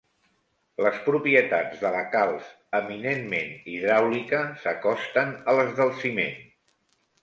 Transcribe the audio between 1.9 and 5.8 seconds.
la calç eminentment hidràulica s'acosten a les